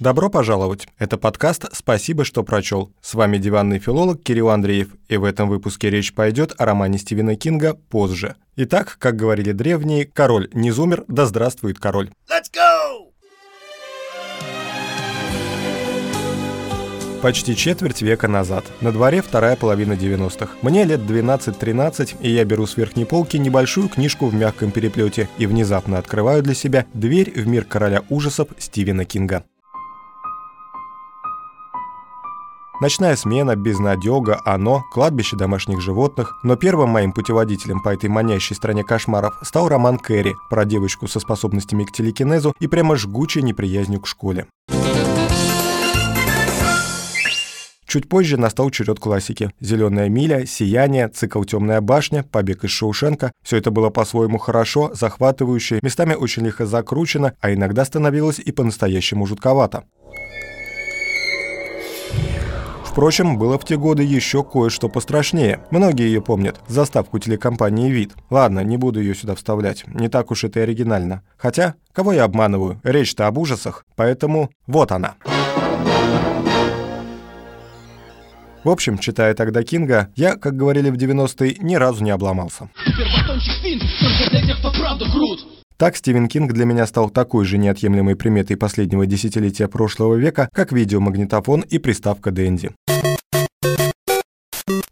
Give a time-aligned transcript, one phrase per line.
[0.00, 0.88] Добро пожаловать!
[0.98, 2.92] Это подкаст «Спасибо, что прочел».
[3.00, 7.36] С вами диванный филолог Кирилл Андреев, и в этом выпуске речь пойдет о романе Стивена
[7.36, 8.34] Кинга «Позже».
[8.56, 12.10] Итак, как говорили древние, король не зумер, да здравствует король.
[12.28, 13.12] Let's go!
[17.22, 18.64] Почти четверть века назад.
[18.80, 20.56] На дворе вторая половина 90-х.
[20.60, 25.46] Мне лет 12-13, и я беру с верхней полки небольшую книжку в мягком переплете и
[25.46, 29.44] внезапно открываю для себя дверь в мир короля ужасов Стивена Кинга.
[32.80, 36.34] Ночная смена, безнадега, оно, кладбище домашних животных.
[36.42, 41.20] Но первым моим путеводителем по этой манящей стране кошмаров стал роман Кэрри про девочку со
[41.20, 44.48] способностями к телекинезу и прямо жгучей неприязнью к школе.
[47.94, 49.52] Чуть позже настал черед классики.
[49.60, 53.30] «Зеленая миля», «Сияние», цикл «Темная башня», «Побег из Шоушенка».
[53.44, 59.26] Все это было по-своему хорошо, захватывающе, местами очень лихо закручено, а иногда становилось и по-настоящему
[59.26, 59.84] жутковато.
[62.94, 65.58] Впрочем, было в те годы еще кое-что пострашнее.
[65.72, 66.60] Многие ее помнят.
[66.68, 68.12] Заставку телекомпании «Вид».
[68.30, 69.84] Ладно, не буду ее сюда вставлять.
[69.88, 71.22] Не так уж это и оригинально.
[71.36, 72.80] Хотя, кого я обманываю?
[72.84, 73.84] Речь-то об ужасах.
[73.96, 75.16] Поэтому вот она.
[78.62, 82.70] В общем, читая тогда Кинга, я, как говорили в 90-е, ни разу не обломался.
[85.76, 90.70] Так Стивен Кинг для меня стал такой же неотъемлемой приметой последнего десятилетия прошлого века, как
[90.70, 92.70] видеомагнитофон и приставка Дэнди.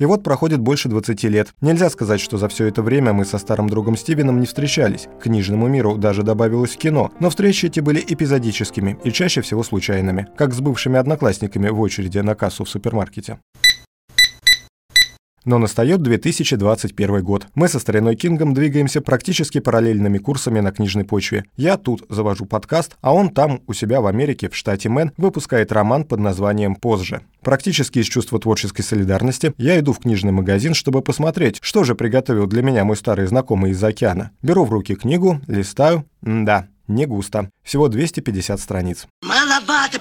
[0.00, 1.54] И вот проходит больше 20 лет.
[1.60, 5.08] Нельзя сказать, что за все это время мы со старым другом Стивеном не встречались.
[5.20, 7.12] К книжному миру даже добавилось кино.
[7.20, 12.18] Но встречи эти были эпизодическими и чаще всего случайными, как с бывшими одноклассниками в очереди
[12.18, 13.40] на кассу в супермаркете.
[15.44, 17.46] Но настает 2021 год.
[17.54, 21.44] Мы со стариной Кингом двигаемся практически параллельными курсами на книжной почве.
[21.56, 25.72] Я тут завожу подкаст, а он там, у себя в Америке, в штате Мэн, выпускает
[25.72, 27.22] роман под названием «Позже».
[27.42, 32.46] Практически из чувства творческой солидарности я иду в книжный магазин, чтобы посмотреть, что же приготовил
[32.46, 34.32] для меня мой старый знакомый из океана.
[34.42, 36.04] Беру в руки книгу, листаю.
[36.20, 37.48] Да, не густо.
[37.62, 39.06] Всего 250 страниц.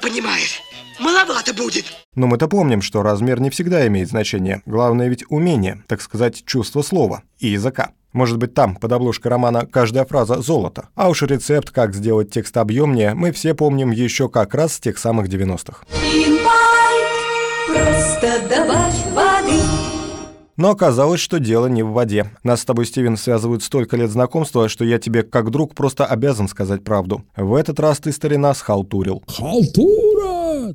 [0.02, 0.62] Понимаешь?
[1.00, 1.86] Маловато будет.
[2.16, 4.62] Но мы-то помним, что размер не всегда имеет значение.
[4.66, 7.92] Главное ведь умение, так сказать, чувство слова и языка.
[8.12, 10.90] Может быть, там, под обложкой романа, каждая фраза «золото».
[10.96, 14.98] А уж рецепт, как сделать текст объемнее, мы все помним еще как раз с тех
[14.98, 15.84] самых 90-х.
[17.68, 19.99] Просто добавь воды.
[20.60, 22.32] Но оказалось, что дело не в воде.
[22.44, 26.50] Нас с тобой, Стивен, связывают столько лет знакомства, что я тебе, как друг, просто обязан
[26.50, 27.24] сказать правду.
[27.38, 29.24] В этот раз ты, старина, схалтурил.
[29.26, 30.74] Халтура!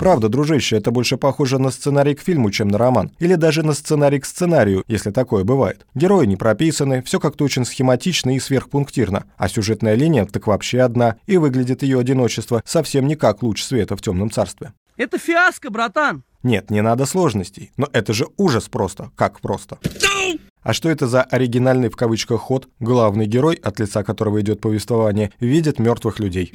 [0.00, 3.12] Правда, дружище, это больше похоже на сценарий к фильму, чем на роман.
[3.20, 5.86] Или даже на сценарий к сценарию, если такое бывает.
[5.94, 9.26] Герои не прописаны, все как-то очень схематично и сверхпунктирно.
[9.36, 13.96] А сюжетная линия так вообще одна, и выглядит ее одиночество совсем не как луч света
[13.96, 14.72] в темном царстве.
[15.02, 16.22] Это фиаско, братан.
[16.44, 17.72] Нет, не надо сложностей.
[17.76, 19.10] Но это же ужас просто.
[19.16, 19.80] Как просто?
[20.62, 22.68] А что это за оригинальный в кавычках ход?
[22.78, 26.52] Главный герой, от лица которого идет повествование, видит мертвых людей.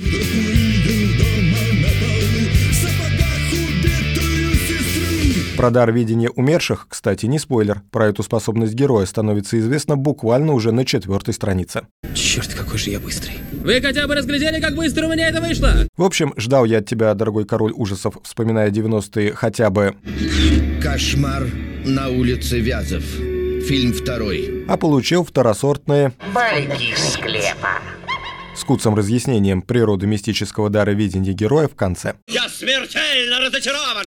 [5.58, 7.82] Про дар видения умерших, кстати, не спойлер.
[7.90, 11.88] Про эту способность героя становится известно буквально уже на четвертой странице.
[12.14, 13.40] Черт, какой же я быстрый.
[13.52, 15.88] Вы хотя бы разглядели, как быстро у меня это вышло?
[15.98, 19.96] В общем, ждал я от тебя, дорогой король ужасов, вспоминая 90-е, хотя бы...
[20.80, 21.48] Кошмар
[21.86, 23.04] на улице Вязов.
[23.04, 24.64] Фильм второй.
[24.68, 26.14] А получил второсортные...
[26.36, 27.82] Байки из склепа
[28.56, 32.16] с куцым разъяснением природы мистического дара видения героя в конце.
[32.28, 34.07] Я смертельно разочарован!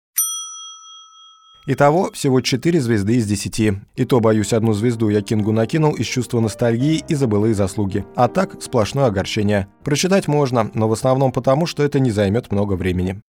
[1.67, 3.79] Итого всего 4 звезды из 10.
[3.97, 8.05] И то, боюсь, одну звезду я Кингу накинул из чувства ностальгии и забылые заслуги.
[8.15, 9.69] А так, сплошное огорчение.
[9.83, 13.23] Прочитать можно, но в основном потому, что это не займет много времени.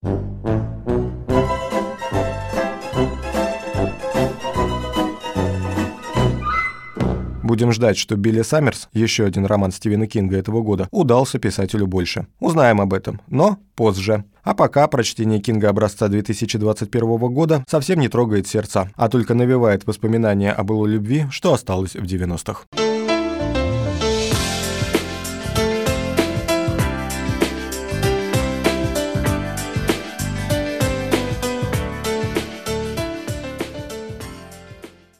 [7.55, 12.27] Будем ждать, что Билли Саммерс, еще один роман Стивена Кинга этого года, удался писателю больше.
[12.41, 14.25] Узнаем об этом, но позже.
[14.43, 20.51] А пока прочтение Кинга образца 2021 года совсем не трогает сердца, а только навевает воспоминания
[20.51, 22.94] о былой любви, что осталось в 90-х.